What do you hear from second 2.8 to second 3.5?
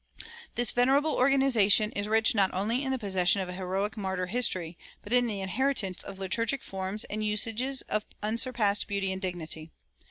in the possession of